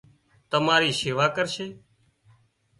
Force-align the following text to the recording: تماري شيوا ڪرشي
تماري 0.49 0.91
شيوا 0.99 1.25
ڪرشي 1.35 1.67